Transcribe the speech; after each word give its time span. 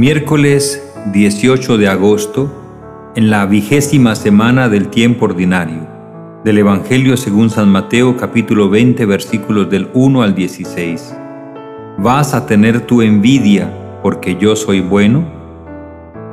Miércoles 0.00 0.82
18 1.12 1.76
de 1.76 1.86
agosto, 1.86 2.50
en 3.16 3.28
la 3.28 3.44
vigésima 3.44 4.14
semana 4.14 4.70
del 4.70 4.88
tiempo 4.88 5.26
ordinario, 5.26 5.86
del 6.42 6.56
Evangelio 6.56 7.18
según 7.18 7.50
San 7.50 7.68
Mateo 7.68 8.16
capítulo 8.16 8.70
20 8.70 9.04
versículos 9.04 9.68
del 9.68 9.90
1 9.92 10.22
al 10.22 10.34
16. 10.34 11.14
¿Vas 11.98 12.32
a 12.32 12.46
tener 12.46 12.86
tu 12.86 13.02
envidia 13.02 14.00
porque 14.02 14.38
yo 14.40 14.56
soy 14.56 14.80
bueno? 14.80 15.30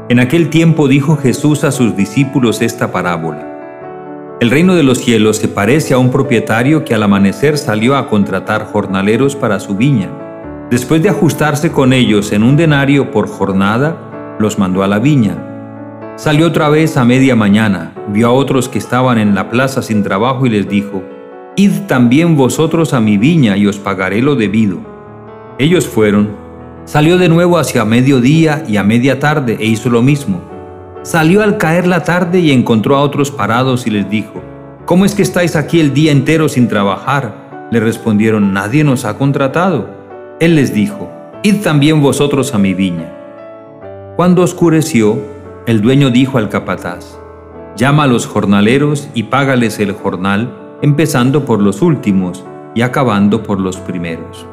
En 0.08 0.22
aquel 0.22 0.50
tiempo 0.50 0.88
dijo 0.88 1.18
Jesús 1.18 1.66
a 1.66 1.74
sus 1.74 1.94
discípulos 1.98 2.62
esta 2.62 2.94
parábola. 2.94 4.38
El 4.40 4.50
reino 4.50 4.76
de 4.76 4.84
los 4.84 5.00
cielos 5.00 5.36
se 5.36 5.50
parece 5.50 5.94
a 5.94 5.98
un 5.98 6.10
propietario 6.10 6.86
que 6.86 6.96
al 6.96 7.04
amanecer 7.04 7.58
salió 7.58 7.98
a 7.98 8.08
contratar 8.08 8.64
jornaleros 8.72 9.36
para 9.36 9.60
su 9.60 9.76
viña 9.76 10.10
Después 10.70 11.02
de 11.02 11.08
ajustarse 11.08 11.72
con 11.72 11.94
ellos 11.94 12.34
en 12.34 12.44
un 12.44 12.58
denario 12.58 13.10
por 13.10 13.30
jornada, 13.30 14.36
los 14.38 14.60
mandó 14.60 14.84
a 14.84 14.88
la 14.88 15.00
viña. 15.00 15.38
Salió 16.18 16.48
otra 16.48 16.68
vez 16.68 16.98
a 16.98 17.06
media 17.06 17.38
mañana, 17.38 17.94
vio 18.10 18.28
a 18.28 18.32
otros 18.34 18.68
que 18.68 18.78
estaban 18.78 19.18
en 19.18 19.34
la 19.34 19.50
plaza 19.50 19.82
sin 19.82 20.04
trabajo 20.04 20.46
y 20.46 20.50
les 20.50 20.68
dijo, 20.68 21.04
Id 21.56 21.88
también 21.88 22.36
vosotros 22.36 22.94
a 22.94 23.00
mi 23.00 23.18
viña 23.18 23.56
y 23.56 23.66
os 23.66 23.78
pagaré 23.78 24.22
lo 24.22 24.36
debido. 24.36 24.80
Ellos 25.58 25.88
fueron. 25.88 26.36
Salió 26.84 27.18
de 27.18 27.30
nuevo 27.30 27.58
hacia 27.58 27.86
mediodía 27.86 28.66
y 28.68 28.76
a 28.76 28.84
media 28.84 29.20
tarde 29.20 29.56
e 29.62 29.66
hizo 29.68 29.90
lo 29.90 30.02
mismo. 30.02 30.42
Salió 31.02 31.44
al 31.44 31.58
caer 31.58 31.88
la 31.88 32.04
tarde 32.04 32.40
y 32.40 32.52
encontró 32.52 32.98
a 32.98 33.02
otros 33.02 33.32
parados 33.32 33.88
y 33.88 33.90
les 33.90 34.10
dijo, 34.10 34.44
¿Cómo 34.86 35.06
es 35.06 35.16
que 35.16 35.22
estáis 35.22 35.56
aquí 35.56 35.80
el 35.80 35.94
día 35.94 36.12
entero 36.12 36.50
sin 36.50 36.68
trabajar? 36.68 37.68
Le 37.72 37.80
respondieron, 37.80 38.54
nadie 38.54 38.84
nos 38.84 39.06
ha 39.06 39.18
contratado. 39.18 39.97
Él 40.40 40.56
les 40.56 40.72
dijo, 40.72 41.10
Id 41.42 41.64
también 41.64 42.00
vosotros 42.00 42.54
a 42.54 42.60
mi 42.60 42.76
viña. 42.76 43.12
Cuando 44.16 44.44
oscureció, 44.44 45.18
el 45.66 45.82
dueño 45.82 46.12
dijo 46.12 46.38
al 46.38 46.50
capataz, 46.50 47.18
Llama 47.76 48.04
a 48.04 48.08
los 48.08 48.28
jornaleros 48.28 49.10
y 49.16 49.24
págales 49.24 49.80
el 49.80 49.94
jornal, 49.94 50.78
empezando 50.84 51.44
por 51.44 51.60
los 51.60 51.82
últimos 51.82 52.46
y 52.76 52.84
acabando 52.84 53.42
por 53.42 53.60
los 53.60 53.78
primeros. 53.78 54.46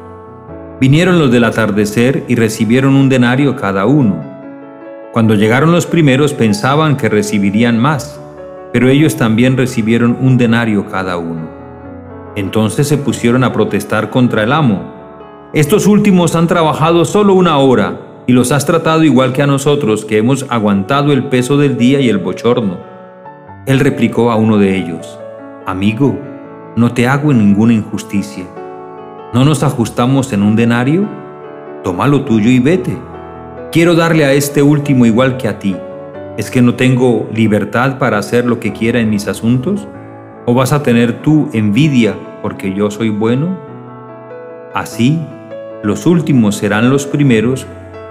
Vinieron 0.81 1.19
los 1.19 1.31
del 1.31 1.43
atardecer 1.43 2.23
y 2.27 2.33
recibieron 2.33 2.95
un 2.95 3.07
denario 3.07 3.55
cada 3.55 3.85
uno. 3.85 4.23
Cuando 5.13 5.35
llegaron 5.35 5.71
los 5.71 5.85
primeros 5.85 6.33
pensaban 6.33 6.97
que 6.97 7.09
recibirían 7.09 7.77
más, 7.77 8.19
pero 8.73 8.89
ellos 8.89 9.17
también 9.17 9.55
recibieron 9.55 10.17
un 10.19 10.37
denario 10.37 10.87
cada 10.87 11.17
uno. 11.17 11.47
Entonces 12.35 12.87
se 12.87 12.97
pusieron 12.97 13.43
a 13.43 13.53
protestar 13.53 14.09
contra 14.09 14.41
el 14.41 14.51
amo 14.51 14.94
estos 15.55 15.87
últimos 15.87 16.35
han 16.35 16.47
trabajado 16.47 17.05
solo 17.05 17.33
una 17.33 17.57
hora 17.59 18.01
y 18.27 18.33
los 18.33 18.51
has 18.51 18.65
tratado 18.65 19.05
igual 19.05 19.31
que 19.31 19.41
a 19.41 19.47
nosotros 19.47 20.03
que 20.03 20.17
hemos 20.17 20.45
aguantado 20.49 21.13
el 21.13 21.29
peso 21.29 21.55
del 21.55 21.77
día 21.77 22.01
y 22.01 22.09
el 22.09 22.17
bochorno. 22.17 22.77
Él 23.65 23.79
replicó 23.79 24.31
a 24.31 24.35
uno 24.35 24.57
de 24.57 24.75
ellos, 24.75 25.17
Amigo, 25.65 26.19
no 26.75 26.91
te 26.91 27.07
hago 27.07 27.31
ninguna 27.31 27.71
injusticia. 27.71 28.43
¿No 29.33 29.45
nos 29.45 29.63
ajustamos 29.63 30.33
en 30.33 30.43
un 30.43 30.57
denario? 30.57 31.07
Toma 31.85 32.09
lo 32.09 32.25
tuyo 32.25 32.49
y 32.49 32.59
vete. 32.59 32.97
Quiero 33.71 33.95
darle 33.95 34.25
a 34.25 34.33
este 34.33 34.61
último 34.61 35.05
igual 35.05 35.37
que 35.37 35.47
a 35.47 35.57
ti. 35.57 35.77
¿Es 36.35 36.51
que 36.51 36.61
no 36.61 36.75
tengo 36.75 37.29
libertad 37.33 37.97
para 37.97 38.17
hacer 38.17 38.45
lo 38.45 38.59
que 38.59 38.73
quiera 38.73 38.99
en 38.99 39.09
mis 39.09 39.29
asuntos? 39.29 39.87
¿O 40.45 40.53
vas 40.53 40.73
a 40.73 40.83
tener 40.83 41.21
tú 41.21 41.47
envidia 41.53 42.13
porque 42.41 42.73
yo 42.73 42.91
soy 42.91 43.07
bueno? 43.07 43.57
Así 44.73 45.21
los 45.85 46.07
últimos 46.07 46.55
serán 46.55 46.89
los 46.89 47.05
primeros 47.05 47.67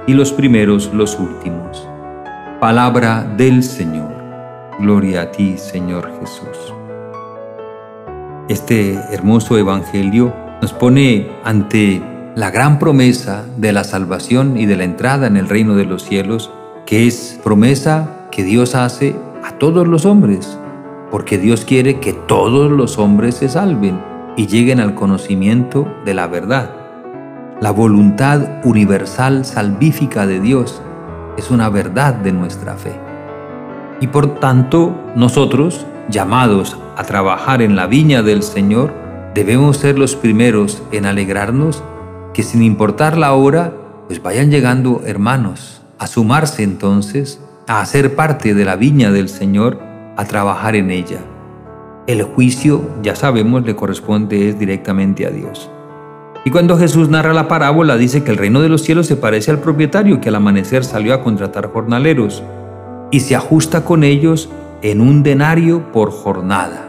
y 0.07 0.15
los 0.15 0.31
primeros 0.31 0.95
los 0.95 1.19
últimos. 1.19 1.89
Palabra 2.61 3.25
del 3.37 3.65
Señor. 3.65 4.15
Gloria 4.79 5.23
a 5.23 5.33
ti, 5.33 5.59
Señor 5.59 6.09
Jesús. 6.21 6.73
Este 8.49 8.95
hermoso 9.11 9.59
Evangelio 9.59 10.33
nos 10.63 10.73
pone 10.73 11.29
ante 11.43 12.01
la 12.37 12.53
gran 12.53 12.79
promesa 12.79 13.45
de 13.57 13.73
la 13.73 13.83
salvación 13.83 14.57
y 14.57 14.67
de 14.67 14.77
la 14.77 14.85
entrada 14.85 15.27
en 15.27 15.37
el 15.37 15.49
reino 15.49 15.75
de 15.75 15.85
los 15.85 16.05
cielos, 16.05 16.53
que 16.87 17.09
es 17.09 17.41
promesa 17.43 18.29
que 18.31 18.45
Dios 18.45 18.77
hace 18.77 19.17
a 19.43 19.59
todos 19.59 19.89
los 19.89 20.07
hombres, 20.07 20.57
porque 21.11 21.39
Dios 21.39 21.65
quiere 21.65 21.99
que 21.99 22.13
todos 22.13 22.71
los 22.71 22.99
hombres 22.99 23.35
se 23.35 23.49
salven 23.49 24.01
y 24.37 24.47
lleguen 24.47 24.79
al 24.79 24.95
conocimiento 24.95 25.93
de 26.05 26.15
la 26.15 26.29
verdad. 26.29 26.84
La 27.65 27.71
voluntad 27.71 28.63
universal 28.63 29.47
salvífica 29.47 30.27
de 30.27 30.39
Dios 30.39 30.83
es 31.39 31.51
una 31.51 31.71
verdad 31.71 32.13
de 32.13 32.31
nuestra 32.31 32.75
fe. 32.75 32.93
Y 34.03 34.09
por 34.09 34.39
tanto, 34.39 34.95
nosotros, 35.17 35.87
llamados 36.11 36.77
a 36.95 37.05
trabajar 37.05 37.63
en 37.63 37.75
la 37.75 37.87
viña 37.87 38.23
del 38.23 38.43
Señor, 38.43 38.93
debemos 39.35 39.79
ser 39.79 39.99
los 39.99 40.15
primeros 40.15 40.83
en 40.93 41.07
alegrarnos 41.07 41.83
que 42.35 42.43
sin 42.43 42.63
importar 42.63 43.17
la 43.17 43.33
hora, 43.33 43.73
pues 44.09 44.23
vayan 44.23 44.51
llegando 44.51 45.01
hermanos 45.07 45.81
a 45.99 46.07
sumarse 46.07 46.65
entonces, 46.65 47.41
a 47.67 47.81
hacer 47.81 48.15
parte 48.15 48.53
de 48.53 48.67
la 48.67 48.77
viña 48.77 49.11
del 49.11 49.31
Señor, 49.31 49.79
a 50.19 50.27
trabajar 50.27 50.77
en 50.77 50.91
ella. 50.91 51.21
El 52.07 52.25
juicio, 52.25 52.87
ya 53.03 53.17
sabemos, 53.17 53.65
le 53.65 53.75
corresponde 53.75 54.51
es 54.51 54.59
directamente 54.59 55.25
a 55.25 55.31
Dios. 55.31 55.71
Y 56.45 56.51
cuando 56.51 56.77
Jesús 56.77 57.09
narra 57.09 57.33
la 57.33 57.49
parábola 57.49 57.97
dice 57.97 58.23
que 58.23 58.31
el 58.31 58.37
reino 58.37 58.61
de 58.61 58.69
los 58.69 58.83
cielos 58.83 59.07
se 59.07 59.17
parece 59.17 59.51
al 59.51 59.61
propietario 59.61 60.21
que 60.21 60.29
al 60.29 60.35
amanecer 60.35 60.85
salió 60.85 61.15
a 61.15 61.23
contratar 61.23 61.71
jornaleros 61.73 62.43
y 63.11 63.21
se 63.21 63.35
ajusta 63.35 63.85
con 63.85 64.05
ellos 64.05 64.51
en 64.83 65.01
un 65.01 65.23
denario 65.23 65.91
por 65.91 66.11
jornada. 66.11 66.87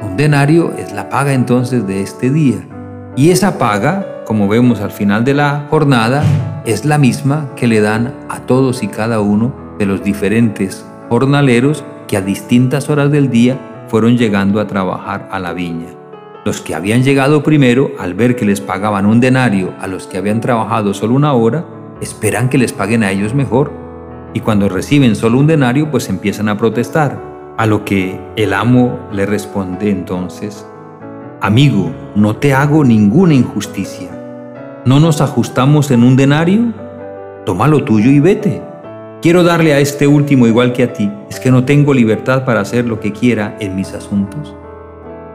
Un 0.00 0.16
denario 0.16 0.72
es 0.78 0.92
la 0.92 1.08
paga 1.08 1.32
entonces 1.32 1.88
de 1.88 2.02
este 2.02 2.30
día. 2.30 2.68
Y 3.16 3.30
esa 3.30 3.58
paga, 3.58 4.22
como 4.24 4.46
vemos 4.46 4.80
al 4.80 4.92
final 4.92 5.24
de 5.24 5.34
la 5.34 5.66
jornada, 5.70 6.22
es 6.64 6.84
la 6.84 6.98
misma 6.98 7.48
que 7.56 7.66
le 7.66 7.80
dan 7.80 8.14
a 8.28 8.40
todos 8.40 8.84
y 8.84 8.86
cada 8.86 9.20
uno 9.20 9.52
de 9.76 9.86
los 9.86 10.04
diferentes 10.04 10.86
jornaleros 11.08 11.84
que 12.06 12.16
a 12.16 12.20
distintas 12.20 12.88
horas 12.90 13.10
del 13.10 13.28
día 13.28 13.58
fueron 13.88 14.16
llegando 14.16 14.60
a 14.60 14.68
trabajar 14.68 15.28
a 15.32 15.40
la 15.40 15.52
viña. 15.52 15.97
Los 16.48 16.62
que 16.62 16.74
habían 16.74 17.02
llegado 17.02 17.42
primero, 17.42 17.90
al 17.98 18.14
ver 18.14 18.34
que 18.34 18.46
les 18.46 18.62
pagaban 18.62 19.04
un 19.04 19.20
denario 19.20 19.74
a 19.80 19.86
los 19.86 20.06
que 20.06 20.16
habían 20.16 20.40
trabajado 20.40 20.94
solo 20.94 21.12
una 21.12 21.34
hora, 21.34 21.66
esperan 22.00 22.48
que 22.48 22.56
les 22.56 22.72
paguen 22.72 23.02
a 23.02 23.10
ellos 23.10 23.34
mejor. 23.34 23.70
Y 24.32 24.40
cuando 24.40 24.70
reciben 24.70 25.14
solo 25.14 25.40
un 25.40 25.46
denario, 25.46 25.90
pues 25.90 26.08
empiezan 26.08 26.48
a 26.48 26.56
protestar. 26.56 27.20
A 27.58 27.66
lo 27.66 27.84
que 27.84 28.18
el 28.36 28.54
amo 28.54 28.98
le 29.12 29.26
responde 29.26 29.90
entonces, 29.90 30.66
Amigo, 31.42 31.92
no 32.14 32.36
te 32.36 32.54
hago 32.54 32.82
ninguna 32.82 33.34
injusticia. 33.34 34.08
¿No 34.86 35.00
nos 35.00 35.20
ajustamos 35.20 35.90
en 35.90 36.02
un 36.02 36.16
denario? 36.16 36.72
Toma 37.44 37.68
lo 37.68 37.84
tuyo 37.84 38.10
y 38.10 38.20
vete. 38.20 38.62
Quiero 39.20 39.42
darle 39.42 39.74
a 39.74 39.80
este 39.80 40.06
último 40.06 40.46
igual 40.46 40.72
que 40.72 40.84
a 40.84 40.94
ti. 40.94 41.12
¿Es 41.28 41.40
que 41.40 41.50
no 41.50 41.66
tengo 41.66 41.92
libertad 41.92 42.46
para 42.46 42.60
hacer 42.60 42.86
lo 42.86 43.00
que 43.00 43.12
quiera 43.12 43.54
en 43.60 43.76
mis 43.76 43.92
asuntos? 43.92 44.56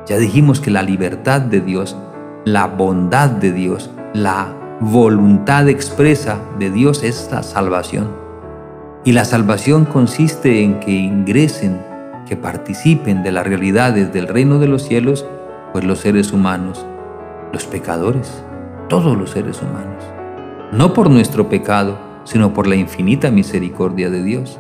Ya 0.06 0.18
dijimos 0.18 0.60
que 0.60 0.70
la 0.70 0.84
libertad 0.84 1.40
de 1.40 1.62
Dios, 1.62 1.96
la 2.44 2.68
bondad 2.68 3.30
de 3.30 3.54
Dios, 3.54 3.90
la 4.14 4.54
voluntad 4.82 5.70
expresa 5.70 6.40
de 6.60 6.70
Dios 6.70 7.04
es 7.04 7.30
la 7.32 7.42
salvación. 7.42 8.10
Y 9.06 9.14
la 9.14 9.24
salvación 9.24 9.86
consiste 9.86 10.62
en 10.62 10.82
que 10.82 10.92
ingresen, 10.92 11.82
que 12.28 12.36
participen 12.36 13.24
de 13.24 13.32
las 13.32 13.48
realidades 13.48 14.12
del 14.12 14.28
reino 14.28 14.60
de 14.60 14.68
los 14.68 14.84
cielos, 14.84 15.26
pues 15.72 15.86
los 15.86 16.00
seres 16.00 16.34
humanos, 16.34 16.86
los 17.54 17.66
pecadores, 17.66 18.44
todos 18.90 19.18
los 19.18 19.30
seres 19.30 19.62
humanos. 19.62 20.04
No 20.74 20.94
por 20.94 21.10
nuestro 21.10 21.48
pecado, 21.48 21.98
sino 22.26 22.54
por 22.54 22.68
la 22.68 22.76
infinita 22.76 23.32
misericordia 23.32 24.10
de 24.10 24.22
Dios. 24.22 24.60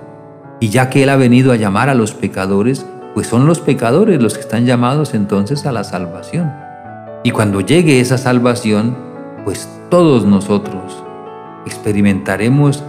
Y 0.62 0.70
ya 0.70 0.90
que 0.90 1.04
Él 1.04 1.10
ha 1.10 1.18
venido 1.18 1.52
a 1.52 1.58
llamar 1.58 1.90
a 1.90 1.96
los 1.96 2.14
pecadores, 2.14 2.86
pues 3.14 3.28
son 3.28 3.46
los 3.46 3.60
pecadores 3.60 4.22
los 4.22 4.34
que 4.34 4.42
están 4.42 4.66
llamados 4.66 5.14
entonces 5.14 5.66
a 5.66 5.72
la 5.72 5.84
salvación. 5.84 6.52
Y 7.24 7.32
cuando 7.32 7.62
llegue 7.62 8.00
esa 8.00 8.18
salvación, 8.18 8.98
pues 9.46 9.70
todos 9.90 10.26
nosotros 10.26 11.04
experimentaremos 11.66 12.84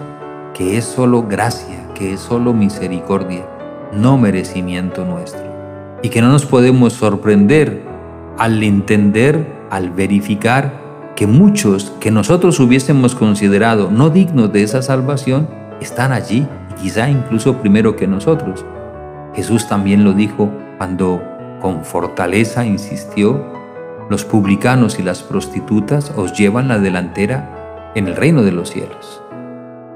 que 0.54 0.76
es 0.76 0.84
solo 0.84 1.24
gracia, 1.24 1.86
que 1.94 2.14
es 2.14 2.20
solo 2.20 2.52
misericordia, 2.52 3.44
no 3.92 4.18
merecimiento 4.18 5.04
nuestro. 5.04 5.44
Y 6.02 6.08
que 6.08 6.20
no 6.20 6.28
nos 6.28 6.46
podemos 6.46 6.94
sorprender 6.94 7.82
al 8.38 8.62
entender, 8.62 9.46
al 9.70 9.90
verificar 9.90 10.82
que 11.16 11.26
muchos 11.26 11.92
que 12.00 12.10
nosotros 12.10 12.58
hubiésemos 12.58 13.14
considerado 13.14 13.90
no 13.90 14.10
dignos 14.10 14.52
de 14.52 14.62
esa 14.62 14.82
salvación 14.82 15.48
están 15.80 16.12
allí, 16.12 16.46
quizá 16.80 17.08
incluso 17.08 17.58
primero 17.58 17.94
que 17.94 18.06
nosotros. 18.06 18.64
Jesús 19.34 19.68
también 19.68 20.04
lo 20.04 20.12
dijo 20.12 20.50
cuando 20.78 21.22
con 21.60 21.84
fortaleza 21.84 22.64
insistió, 22.64 23.42
los 24.10 24.24
publicanos 24.24 24.98
y 24.98 25.02
las 25.02 25.22
prostitutas 25.22 26.12
os 26.16 26.34
llevan 26.34 26.68
la 26.68 26.78
delantera 26.78 27.90
en 27.94 28.06
el 28.06 28.16
reino 28.16 28.42
de 28.42 28.52
los 28.52 28.70
cielos. 28.70 29.22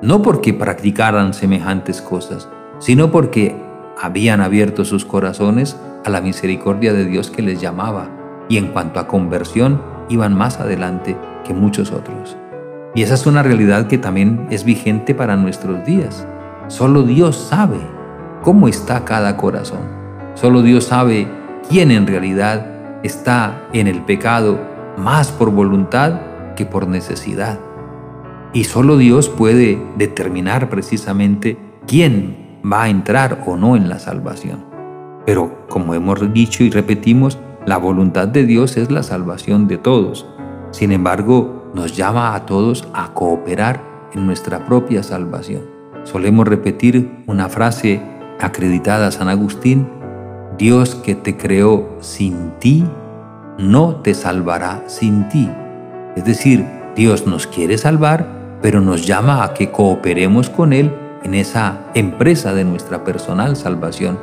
no 0.00 0.22
porque 0.22 0.54
practicaran 0.54 1.34
semejantes 1.34 2.00
cosas, 2.00 2.48
sino 2.78 3.10
porque 3.10 3.60
habían 4.00 4.40
abierto 4.40 4.84
sus 4.84 5.04
corazones 5.04 5.76
a 6.04 6.10
la 6.10 6.20
misericordia 6.20 6.92
de 6.92 7.04
Dios 7.04 7.30
que 7.30 7.42
les 7.42 7.60
llamaba, 7.60 8.08
y 8.48 8.58
en 8.58 8.68
cuanto 8.68 9.00
a 9.00 9.08
conversión, 9.08 9.82
iban 10.08 10.34
más 10.34 10.60
adelante 10.60 11.16
que 11.44 11.52
muchos 11.52 11.90
otros. 11.90 12.36
Y 12.94 13.02
esa 13.02 13.14
es 13.14 13.26
una 13.26 13.42
realidad 13.42 13.88
que 13.88 13.98
también 13.98 14.46
es 14.50 14.62
vigente 14.62 15.16
para 15.16 15.36
nuestros 15.36 15.84
días. 15.84 16.26
Solo 16.68 17.02
Dios 17.02 17.36
sabe 17.36 17.80
cómo 18.42 18.68
está 18.68 19.04
cada 19.04 19.36
corazón. 19.36 19.80
Solo 20.34 20.62
Dios 20.62 20.84
sabe 20.84 21.28
quién 21.68 21.90
en 21.90 22.06
realidad 22.06 23.00
está 23.02 23.68
en 23.72 23.86
el 23.86 24.02
pecado 24.02 24.58
más 24.96 25.30
por 25.30 25.50
voluntad 25.50 26.20
que 26.56 26.66
por 26.66 26.88
necesidad. 26.88 27.58
Y 28.52 28.64
solo 28.64 28.96
Dios 28.96 29.28
puede 29.28 29.80
determinar 29.96 30.68
precisamente 30.68 31.58
quién 31.86 32.60
va 32.64 32.84
a 32.84 32.88
entrar 32.88 33.44
o 33.46 33.56
no 33.56 33.76
en 33.76 33.88
la 33.88 33.98
salvación. 33.98 34.64
Pero 35.26 35.66
como 35.68 35.94
hemos 35.94 36.32
dicho 36.32 36.64
y 36.64 36.70
repetimos, 36.70 37.38
la 37.66 37.76
voluntad 37.76 38.28
de 38.28 38.44
Dios 38.46 38.76
es 38.76 38.90
la 38.90 39.02
salvación 39.02 39.68
de 39.68 39.76
todos. 39.76 40.26
Sin 40.70 40.90
embargo, 40.90 41.70
nos 41.74 41.96
llama 41.96 42.34
a 42.34 42.46
todos 42.46 42.88
a 42.94 43.12
cooperar 43.12 43.82
en 44.12 44.26
nuestra 44.26 44.64
propia 44.64 45.02
salvación. 45.02 45.62
Solemos 46.04 46.48
repetir 46.48 47.24
una 47.26 47.48
frase 47.48 48.00
acreditada 48.40 49.10
San 49.10 49.28
Agustín, 49.28 49.88
Dios 50.58 50.94
que 50.94 51.14
te 51.14 51.36
creó 51.36 51.96
sin 52.00 52.50
ti, 52.58 52.84
no 53.58 53.96
te 53.96 54.14
salvará 54.14 54.82
sin 54.86 55.28
ti. 55.28 55.50
Es 56.16 56.24
decir, 56.24 56.64
Dios 56.96 57.26
nos 57.26 57.46
quiere 57.46 57.78
salvar, 57.78 58.58
pero 58.60 58.80
nos 58.80 59.06
llama 59.06 59.44
a 59.44 59.54
que 59.54 59.70
cooperemos 59.70 60.50
con 60.50 60.72
Él 60.72 60.92
en 61.22 61.34
esa 61.34 61.78
empresa 61.94 62.54
de 62.54 62.64
nuestra 62.64 63.04
personal 63.04 63.56
salvación 63.56 64.18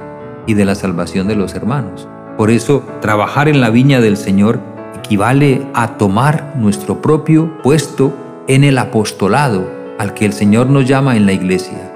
y 0.46 0.54
de 0.54 0.66
la 0.66 0.76
salvación 0.76 1.28
de 1.28 1.36
los 1.36 1.56
hermanos. 1.56 2.08
Por 2.38 2.52
eso, 2.52 2.84
trabajar 3.02 3.48
en 3.48 3.62
la 3.62 3.70
viña 3.70 4.02
del 4.02 4.18
Señor 4.18 4.60
equivale 4.98 5.66
a 5.74 5.98
tomar 5.98 6.54
nuestro 6.58 7.02
propio 7.02 7.62
puesto 7.62 8.14
en 8.48 8.64
el 8.64 8.78
apostolado 8.78 9.70
al 10.00 10.14
que 10.14 10.26
el 10.26 10.34
Señor 10.34 10.68
nos 10.68 10.86
llama 10.86 11.16
en 11.16 11.26
la 11.26 11.34
iglesia. 11.34 11.95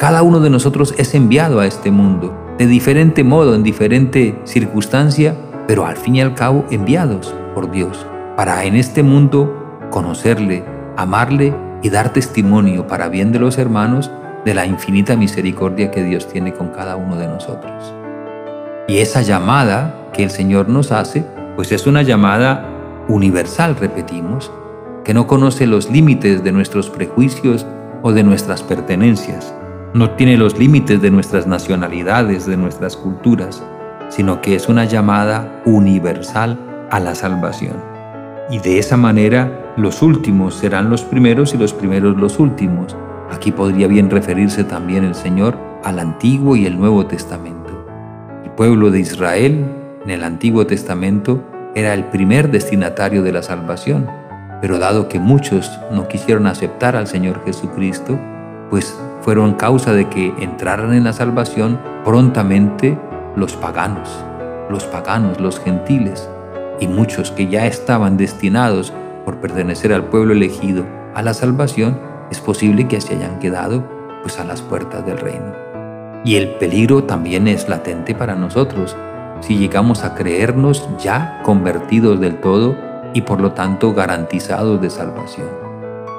Cada 0.00 0.22
uno 0.22 0.40
de 0.40 0.48
nosotros 0.48 0.94
es 0.96 1.14
enviado 1.14 1.60
a 1.60 1.66
este 1.66 1.90
mundo, 1.90 2.34
de 2.56 2.66
diferente 2.66 3.22
modo, 3.22 3.54
en 3.54 3.62
diferente 3.62 4.34
circunstancia, 4.44 5.36
pero 5.66 5.84
al 5.84 5.98
fin 5.98 6.16
y 6.16 6.22
al 6.22 6.32
cabo 6.32 6.64
enviados 6.70 7.34
por 7.54 7.70
Dios, 7.70 8.06
para 8.34 8.64
en 8.64 8.76
este 8.76 9.02
mundo 9.02 9.54
conocerle, 9.90 10.64
amarle 10.96 11.54
y 11.82 11.90
dar 11.90 12.14
testimonio 12.14 12.86
para 12.86 13.10
bien 13.10 13.30
de 13.30 13.40
los 13.40 13.58
hermanos 13.58 14.10
de 14.46 14.54
la 14.54 14.64
infinita 14.64 15.16
misericordia 15.16 15.90
que 15.90 16.02
Dios 16.02 16.26
tiene 16.28 16.54
con 16.54 16.68
cada 16.68 16.96
uno 16.96 17.16
de 17.16 17.28
nosotros. 17.28 17.92
Y 18.88 19.00
esa 19.00 19.20
llamada 19.20 20.08
que 20.14 20.22
el 20.22 20.30
Señor 20.30 20.70
nos 20.70 20.92
hace, 20.92 21.26
pues 21.56 21.72
es 21.72 21.86
una 21.86 22.00
llamada 22.00 22.66
universal, 23.06 23.76
repetimos, 23.78 24.50
que 25.04 25.12
no 25.12 25.26
conoce 25.26 25.66
los 25.66 25.90
límites 25.90 26.42
de 26.42 26.52
nuestros 26.52 26.88
prejuicios 26.88 27.66
o 28.00 28.12
de 28.12 28.22
nuestras 28.22 28.62
pertenencias, 28.62 29.52
no 29.94 30.10
tiene 30.10 30.36
los 30.36 30.58
límites 30.58 31.00
de 31.02 31.10
nuestras 31.10 31.46
nacionalidades, 31.46 32.46
de 32.46 32.56
nuestras 32.56 32.96
culturas, 32.96 33.62
sino 34.08 34.40
que 34.40 34.54
es 34.54 34.68
una 34.68 34.84
llamada 34.84 35.62
universal 35.64 36.58
a 36.90 37.00
la 37.00 37.14
salvación. 37.14 37.76
Y 38.50 38.58
de 38.58 38.78
esa 38.78 38.96
manera 38.96 39.72
los 39.76 40.02
últimos 40.02 40.54
serán 40.54 40.90
los 40.90 41.02
primeros 41.02 41.54
y 41.54 41.58
los 41.58 41.72
primeros 41.72 42.16
los 42.16 42.38
últimos. 42.38 42.96
Aquí 43.30 43.52
podría 43.52 43.86
bien 43.86 44.10
referirse 44.10 44.64
también 44.64 45.04
el 45.04 45.14
Señor 45.14 45.56
al 45.84 45.98
Antiguo 45.98 46.56
y 46.56 46.66
el 46.66 46.78
Nuevo 46.78 47.06
Testamento 47.06 47.60
pueblo 48.60 48.90
de 48.90 49.00
Israel 49.00 49.64
en 50.04 50.10
el 50.10 50.22
Antiguo 50.22 50.66
Testamento 50.66 51.42
era 51.74 51.94
el 51.94 52.04
primer 52.04 52.50
destinatario 52.50 53.22
de 53.22 53.32
la 53.32 53.42
salvación, 53.42 54.06
pero 54.60 54.78
dado 54.78 55.08
que 55.08 55.18
muchos 55.18 55.80
no 55.90 56.08
quisieron 56.08 56.46
aceptar 56.46 56.94
al 56.94 57.06
Señor 57.06 57.42
Jesucristo, 57.46 58.18
pues 58.68 59.00
fueron 59.20 59.54
causa 59.54 59.92
de 59.92 60.08
que 60.08 60.32
entraran 60.38 60.94
en 60.94 61.04
la 61.04 61.12
salvación 61.12 61.78
prontamente 62.04 62.98
los 63.36 63.54
paganos, 63.54 64.08
los 64.70 64.84
paganos, 64.84 65.40
los 65.40 65.60
gentiles, 65.60 66.28
y 66.80 66.88
muchos 66.88 67.30
que 67.30 67.48
ya 67.48 67.66
estaban 67.66 68.16
destinados 68.16 68.92
por 69.24 69.36
pertenecer 69.36 69.92
al 69.92 70.04
pueblo 70.04 70.32
elegido 70.32 70.84
a 71.14 71.22
la 71.22 71.34
salvación, 71.34 71.98
es 72.30 72.40
posible 72.40 72.88
que 72.88 73.00
se 73.00 73.14
hayan 73.16 73.38
quedado 73.38 73.84
pues 74.22 74.38
a 74.38 74.44
las 74.44 74.62
puertas 74.62 75.04
del 75.04 75.18
reino. 75.18 75.52
Y 76.24 76.36
el 76.36 76.50
peligro 76.56 77.04
también 77.04 77.48
es 77.48 77.68
latente 77.68 78.14
para 78.14 78.34
nosotros 78.34 78.96
si 79.40 79.56
llegamos 79.56 80.04
a 80.04 80.14
creernos 80.14 80.88
ya 80.98 81.40
convertidos 81.44 82.20
del 82.20 82.40
todo 82.40 82.76
y 83.14 83.22
por 83.22 83.40
lo 83.40 83.52
tanto 83.52 83.94
garantizados 83.94 84.80
de 84.80 84.90
salvación. 84.90 85.48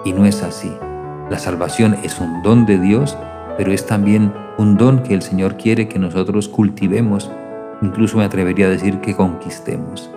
Y 0.04 0.14
no 0.14 0.26
es 0.26 0.42
así. 0.42 0.76
La 1.32 1.40
salvación 1.40 1.96
es 2.04 2.20
un 2.20 2.44
don 2.44 2.66
de 2.66 2.78
Dios, 2.78 3.18
pero 3.58 3.72
es 3.72 3.86
también 3.86 4.34
un 4.58 4.76
don 4.76 5.02
que 5.02 5.14
el 5.14 5.22
Señor 5.22 5.56
quiere 5.56 5.88
que 5.88 5.98
nosotros 5.98 6.50
cultivemos, 6.50 7.32
incluso 7.82 8.18
me 8.18 8.26
atrevería 8.26 8.66
a 8.66 8.70
decir 8.70 9.00
que 9.00 9.16
conquistemos. 9.16 10.12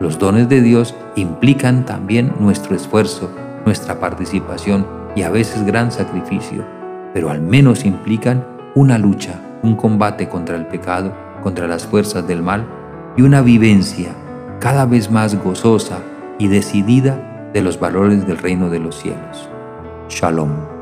Los 0.00 0.18
dones 0.18 0.48
de 0.48 0.62
Dios 0.62 0.94
implican 1.16 1.84
también 1.84 2.32
nuestro 2.40 2.74
esfuerzo, 2.74 3.30
nuestra 3.66 4.00
participación 4.00 4.86
y 5.14 5.20
a 5.20 5.28
veces 5.28 5.66
gran 5.66 5.92
sacrificio, 5.92 6.64
pero 7.12 7.28
al 7.28 7.42
menos 7.42 7.84
implican 7.84 8.42
una 8.74 8.96
lucha, 8.96 9.38
un 9.62 9.76
combate 9.76 10.30
contra 10.30 10.56
el 10.56 10.64
pecado, 10.64 11.12
contra 11.42 11.68
las 11.68 11.86
fuerzas 11.86 12.26
del 12.26 12.42
mal 12.42 12.66
y 13.18 13.20
una 13.20 13.42
vivencia 13.42 14.14
cada 14.60 14.86
vez 14.86 15.10
más 15.10 15.34
gozosa 15.44 15.98
y 16.38 16.48
decidida 16.48 17.50
de 17.52 17.60
los 17.60 17.78
valores 17.78 18.26
del 18.26 18.38
reino 18.38 18.70
de 18.70 18.78
los 18.78 18.98
cielos. 18.98 19.50
Shalom. 20.14 20.73